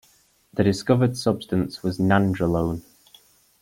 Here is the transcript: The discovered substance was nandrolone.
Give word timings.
The 0.55 0.63
discovered 0.63 1.15
substance 1.15 1.83
was 1.83 1.99
nandrolone. 1.99 2.81